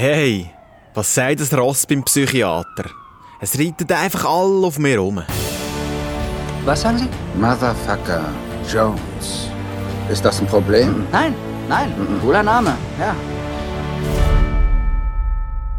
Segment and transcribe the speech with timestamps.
[0.00, 0.48] Hey,
[0.94, 2.84] was sagt das Ross beim Psychiater?
[3.40, 5.20] Es reitet einfach alle auf mir rum.
[6.64, 7.08] Was sagen Sie?
[7.36, 8.32] Motherfucker
[8.72, 9.50] Jones.
[10.08, 11.04] Ist das ein Problem?
[11.10, 11.34] Nein,
[11.68, 11.92] nein,
[12.22, 13.16] cooler Name, ja.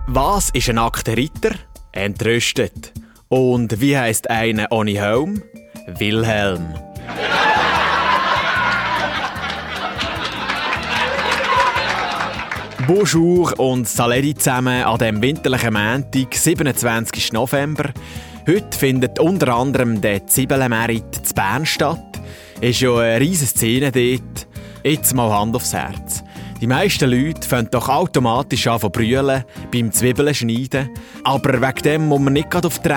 [0.08, 1.52] Was ist ein nackter Ritter?
[1.94, 2.92] Entrüstet.
[3.30, 5.42] Und wie heißt einer ohne Helm?
[5.98, 6.74] Wilhelm.
[12.90, 17.34] Bonjour und Saleri zusammen an dem winterlichen Montag, 27.
[17.34, 17.91] November.
[18.48, 22.20] Heute findet unter anderem der Zwiebelmerit zu Bern statt.
[22.62, 24.48] Ist ja eine riesige Szene dort.
[24.84, 26.23] Jetzt mal Hand aufs Herz.
[26.60, 30.90] Die meisten Leute fangen doch automatisch an zu brüllen beim Zwiebeln schneiden.
[31.24, 32.90] Aber wegen dem muss man nicht auf die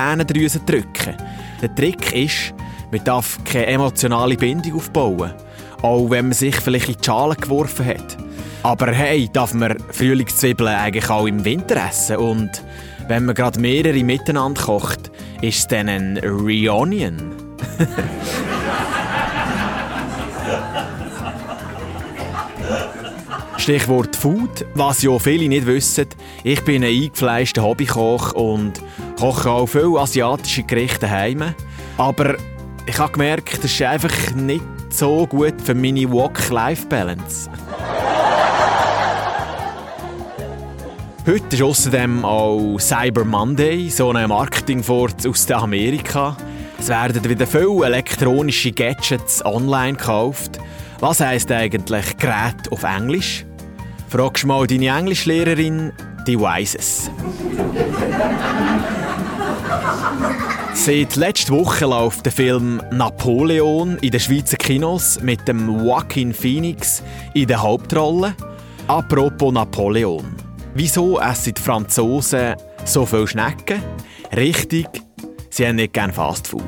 [0.64, 1.18] drücken.
[1.60, 2.54] Der Trick ist,
[2.90, 5.34] man darf keine emotionale Bindung aufbauen.
[5.82, 8.16] Auch wenn man sich vielleicht in die Schale geworfen hat.
[8.62, 12.18] Aber hey, darf man Frühlingszwiebeln eigentlich auch im Winter essen?
[12.18, 12.62] Und
[13.08, 15.10] wenn man gerade mehrere miteinander kocht,
[15.40, 17.32] ist es dann ein Reunion?
[23.62, 24.64] Stichwort Food.
[24.74, 26.06] Was ja viele nicht wissen,
[26.42, 28.80] ich bin ein eingefleischter Hobbykoch und
[29.18, 31.54] koche auch viele asiatische Gerichte heim.
[31.96, 32.36] Aber
[32.86, 37.50] ich habe gemerkt, das ist einfach nicht so gut für meine Work-Life-Balance.
[41.24, 46.36] Heute ist außerdem auch Cyber Monday, so ein Marketingfort aus Amerika.
[46.80, 50.58] Es werden wieder viele elektronische Gadgets online gekauft.
[50.98, 53.46] Was heisst eigentlich Gerät auf Englisch?
[54.08, 55.92] Fragst mal deine Englischlehrerin,
[56.26, 57.08] die weiss es.
[60.74, 67.00] Seit letzter Woche läuft der Film Napoleon in den Schweizer Kinos mit dem Joaquin Phoenix
[67.32, 68.34] in der Hauptrolle.
[68.88, 70.41] Apropos Napoleon.
[70.74, 73.82] Wieso essen die Franzosen so viel Schnecken?
[74.34, 74.88] Richtig,
[75.50, 76.62] sie haben nicht gerne Fastfood.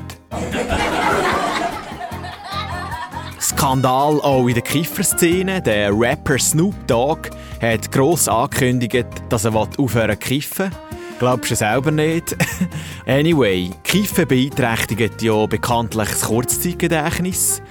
[3.41, 5.61] Skandal auch in der Kifferszene.
[5.61, 7.29] Der Rapper Snoop Dogg
[7.59, 10.71] hat gross angekündigt, dass er aufhören kiffen
[11.17, 12.35] Glaubst du selber nicht?
[13.07, 17.61] anyway, Kiffen beeinträchtigt ja bekanntlich das Kurzzeitgedächtnis.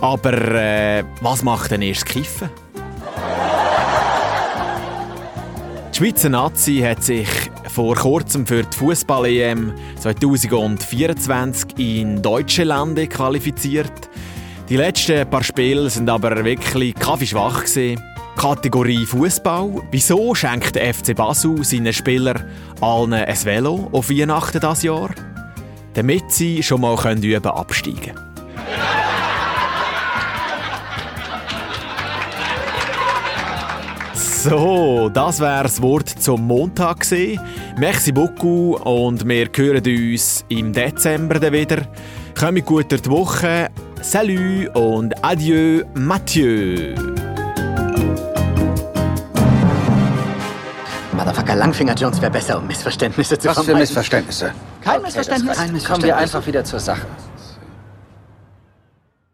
[0.00, 2.50] Aber äh, was macht denn erst Kiffen?
[6.00, 7.28] Schweizer Nazi hat sich
[7.68, 14.08] vor kurzem für die Fußball-EM 2024 in deutsche Lande qualifiziert.
[14.70, 17.64] Die letzten paar Spiele sind aber wirklich kaffeeschwach.
[18.34, 19.82] Kategorie Fußball.
[19.90, 22.46] Wieso schenkt der FC Basel seinen Spielern
[22.80, 25.10] allen ein Velo auf Weihnachten dieses Jahr?
[25.92, 28.29] Damit sie schon mal üben absteigen können.
[34.42, 37.38] So, das wäre das Wort zum Montag gewesen.
[37.78, 41.82] Merci beaucoup und wir hören uns im Dezember wieder.
[42.38, 43.68] Kommt gut durch die Woche.
[44.00, 46.94] Salut und adieu, Mathieu.
[51.12, 54.52] Motherfucker Langfinger Jones wäre besser, um Missverständnisse zu Was für Missverständnisse?
[54.80, 55.54] Kein Missverständnis.
[55.54, 56.16] Kein Kommen wir Missverständnis.
[56.16, 57.06] einfach wieder zur Sache.